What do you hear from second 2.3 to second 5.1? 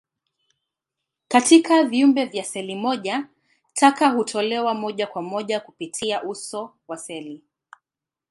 seli moja, taka hutolewa moja